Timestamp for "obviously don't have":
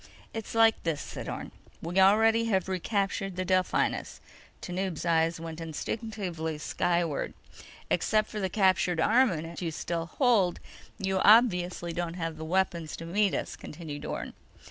11.19-12.37